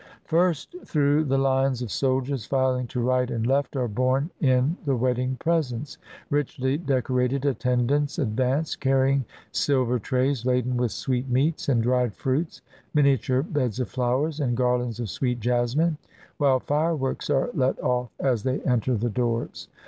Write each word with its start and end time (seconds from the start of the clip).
First, 0.25 0.73
through 0.83 1.25
the 1.25 1.37
lines 1.37 1.83
of 1.83 1.91
soldiers 1.91 2.47
filing 2.47 2.87
to 2.87 2.99
right 2.99 3.29
and 3.29 3.45
left, 3.45 3.75
are 3.75 3.87
borne 3.87 4.31
in 4.39 4.75
the 4.83 4.95
wedding 4.95 5.37
presents. 5.39 5.99
Richly 6.31 6.79
deco 6.79 7.09
rated 7.15 7.45
attendants 7.45 8.17
advance, 8.17 8.75
carrying 8.75 9.25
silver 9.51 9.99
trays 9.99 10.43
laden 10.43 10.75
with 10.75 10.91
sweetmeats 10.91 11.69
and 11.69 11.83
dried 11.83 12.15
fruits, 12.15 12.63
miniature 12.95 13.43
beds 13.43 13.79
of 13.79 13.89
flowers, 13.89 14.39
and 14.39 14.57
garlands 14.57 14.99
of 14.99 15.07
sweet 15.07 15.39
jasmine; 15.39 15.99
while 16.37 16.59
fireworks 16.59 17.29
are 17.29 17.51
let 17.53 17.79
off 17.83 18.09
as 18.19 18.41
they 18.41 18.59
enter 18.61 18.95
the 18.97 19.11
doors. 19.11 19.67